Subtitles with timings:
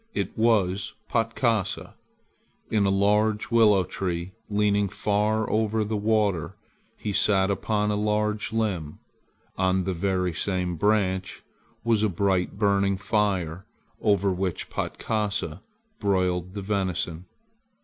[0.15, 1.93] It was Patkasa.
[2.71, 6.55] In a large willow tree leaning far over the water
[6.97, 8.97] he sat upon a large limb.
[9.59, 11.43] On the very same branch
[11.83, 13.67] was a bright burning fire
[14.01, 15.61] over which Patkasa
[15.99, 17.25] broiled the venison.